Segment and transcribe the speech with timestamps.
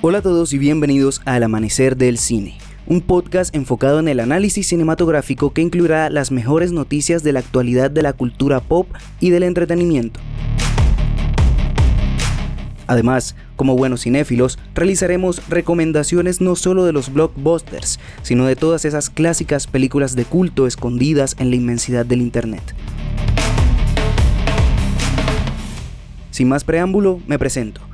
[0.00, 2.56] Hola a todos y bienvenidos al Amanecer del Cine,
[2.86, 7.90] un podcast enfocado en el análisis cinematográfico que incluirá las mejores noticias de la actualidad
[7.90, 8.86] de la cultura pop
[9.18, 10.20] y del entretenimiento.
[12.86, 19.10] Además, como buenos cinéfilos, realizaremos recomendaciones no solo de los blockbusters, sino de todas esas
[19.10, 22.62] clásicas películas de culto escondidas en la inmensidad del Internet.
[26.30, 27.87] Sin más preámbulo, me presento.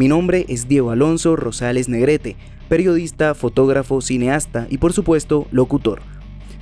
[0.00, 2.34] Mi nombre es Diego Alonso Rosales Negrete,
[2.70, 6.00] periodista, fotógrafo, cineasta y por supuesto locutor.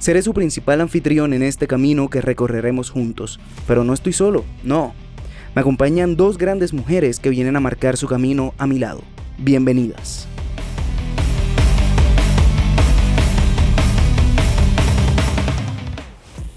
[0.01, 3.39] Seré su principal anfitrión en este camino que recorreremos juntos,
[3.69, 4.93] pero no estoy solo, no,
[5.55, 9.03] me acompañan dos grandes mujeres que vienen a marcar su camino a mi lado.
[9.39, 10.27] Bienvenidas.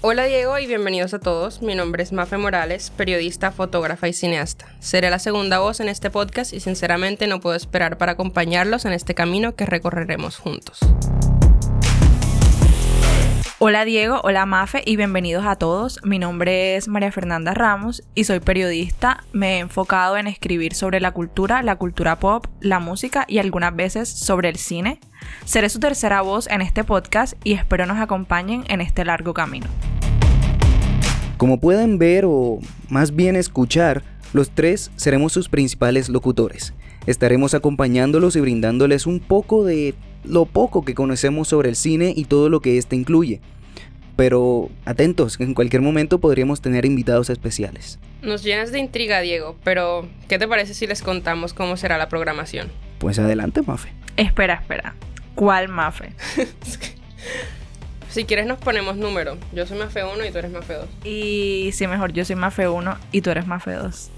[0.04, 1.62] Hola Diego y bienvenidos a todos.
[1.62, 4.66] Mi nombre es Mafe Morales, periodista, fotógrafa y cineasta.
[4.80, 8.94] Seré la segunda voz en este podcast y sinceramente no puedo esperar para acompañarlos en
[8.94, 10.80] este camino que recorreremos juntos.
[13.60, 16.00] Hola Diego, hola Mafe y bienvenidos a todos.
[16.02, 19.22] Mi nombre es María Fernanda Ramos y soy periodista.
[19.30, 23.76] Me he enfocado en escribir sobre la cultura, la cultura pop, la música y algunas
[23.76, 24.98] veces sobre el cine.
[25.44, 29.68] Seré su tercera voz en este podcast y espero nos acompañen en este largo camino.
[31.42, 36.72] Como pueden ver o más bien escuchar, los tres seremos sus principales locutores.
[37.08, 42.26] Estaremos acompañándolos y brindándoles un poco de lo poco que conocemos sobre el cine y
[42.26, 43.40] todo lo que éste incluye.
[44.14, 47.98] Pero atentos, que en cualquier momento podríamos tener invitados especiales.
[48.22, 52.08] Nos llenas de intriga, Diego, pero ¿qué te parece si les contamos cómo será la
[52.08, 52.68] programación?
[52.98, 53.88] Pues adelante, Mafe.
[54.16, 54.94] Espera, espera.
[55.34, 56.12] ¿Cuál Mafe?
[58.12, 59.38] si quieres nos ponemos número.
[59.52, 60.86] Yo soy Mafe 1 y tú eres Mafe 2.
[61.04, 64.10] Y si mejor, yo soy Mafe 1 y tú eres Mafe 2.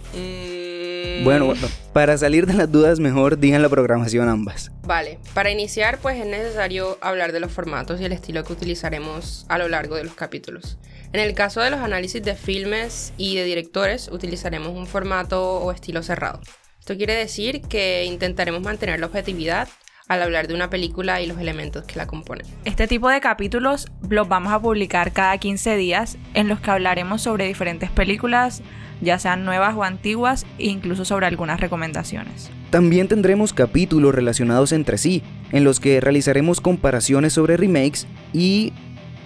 [1.22, 1.52] Bueno,
[1.92, 4.72] para salir de las dudas, mejor digan la programación ambas.
[4.82, 9.46] Vale, para iniciar, pues es necesario hablar de los formatos y el estilo que utilizaremos
[9.48, 10.76] a lo largo de los capítulos.
[11.12, 15.70] En el caso de los análisis de filmes y de directores, utilizaremos un formato o
[15.70, 16.40] estilo cerrado.
[16.80, 19.68] Esto quiere decir que intentaremos mantener la objetividad
[20.08, 22.46] al hablar de una película y los elementos que la componen.
[22.64, 27.22] Este tipo de capítulos los vamos a publicar cada 15 días en los que hablaremos
[27.22, 28.62] sobre diferentes películas,
[29.00, 32.50] ya sean nuevas o antiguas, e incluso sobre algunas recomendaciones.
[32.70, 35.22] También tendremos capítulos relacionados entre sí,
[35.52, 38.72] en los que realizaremos comparaciones sobre remakes y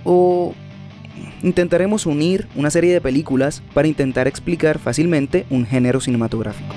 [0.04, 0.54] o
[1.42, 6.74] intentaremos unir una serie de películas para intentar explicar fácilmente un género cinematográfico.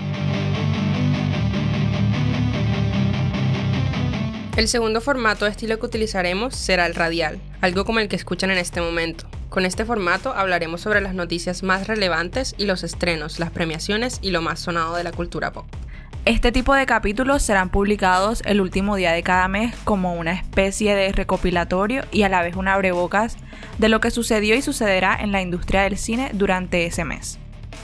[4.58, 8.52] El segundo formato de estilo que utilizaremos será el radial, algo como el que escuchan
[8.52, 9.26] en este momento.
[9.48, 14.32] Con este formato hablaremos sobre las noticias más relevantes y los estrenos, las premiaciones y
[14.32, 15.66] lo más sonado de la cultura pop.
[16.26, 20.96] Este tipo de capítulos serán publicados el último día de cada mes como una especie
[20.96, 23.38] de recopilatorio y a la vez un abrebocas
[23.78, 27.40] de lo que sucedió y sucederá en la industria del cine durante ese mes.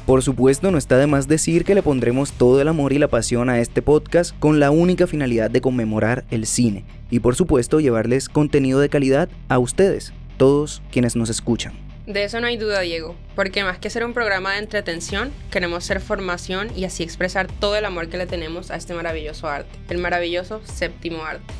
[0.07, 3.09] Por supuesto, no está de más decir que le pondremos todo el amor y la
[3.09, 7.81] pasión a este podcast con la única finalidad de conmemorar el cine y por supuesto
[7.81, 11.73] llevarles contenido de calidad a ustedes, todos quienes nos escuchan.
[12.05, 15.83] De eso no hay duda, Diego, porque más que ser un programa de entretención, queremos
[15.83, 19.77] ser formación y así expresar todo el amor que le tenemos a este maravilloso arte,
[19.89, 21.53] el maravilloso séptimo arte.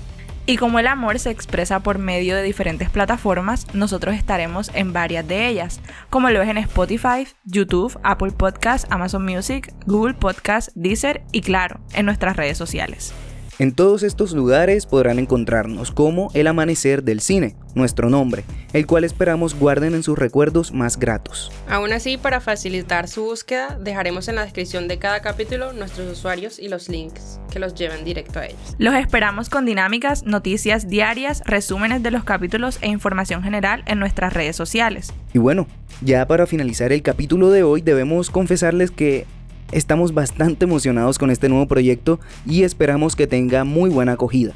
[0.50, 5.28] Y como el amor se expresa por medio de diferentes plataformas, nosotros estaremos en varias
[5.28, 11.22] de ellas, como lo es en Spotify, YouTube, Apple Podcasts, Amazon Music, Google Podcasts, Deezer
[11.34, 13.14] y claro, en nuestras redes sociales.
[13.60, 19.04] En todos estos lugares podrán encontrarnos como El Amanecer del Cine, nuestro nombre, el cual
[19.04, 21.52] esperamos guarden en sus recuerdos más gratos.
[21.68, 26.60] Aún así, para facilitar su búsqueda, dejaremos en la descripción de cada capítulo nuestros usuarios
[26.60, 28.76] y los links que los lleven directo a ellos.
[28.78, 34.34] Los esperamos con dinámicas, noticias diarias, resúmenes de los capítulos e información general en nuestras
[34.34, 35.12] redes sociales.
[35.34, 35.66] Y bueno,
[36.02, 39.26] ya para finalizar el capítulo de hoy debemos confesarles que
[39.72, 44.54] Estamos bastante emocionados con este nuevo proyecto y esperamos que tenga muy buena acogida.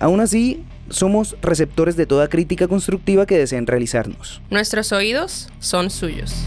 [0.00, 4.40] Aún así, somos receptores de toda crítica constructiva que deseen realizarnos.
[4.50, 6.46] Nuestros oídos son suyos.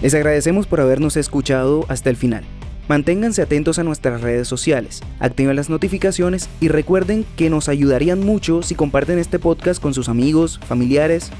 [0.00, 2.42] Les agradecemos por habernos escuchado hasta el final.
[2.88, 8.62] Manténganse atentos a nuestras redes sociales, activen las notificaciones y recuerden que nos ayudarían mucho
[8.62, 11.30] si comparten este podcast con sus amigos, familiares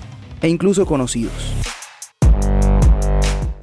[0.43, 1.33] e incluso conocidos.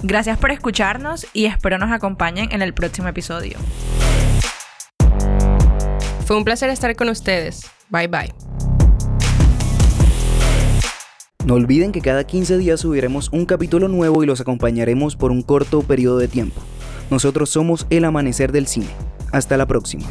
[0.02, 3.58] Gracias por escucharnos y espero nos acompañen en el próximo episodio.
[6.26, 7.70] Fue un placer estar con ustedes.
[7.88, 8.34] Bye bye.
[11.44, 15.40] No olviden que cada 15 días subiremos un capítulo nuevo y los acompañaremos por un
[15.42, 16.60] corto periodo de tiempo.
[17.10, 18.90] Nosotros somos El Amanecer del Cine.
[19.32, 20.04] Hasta la próxima.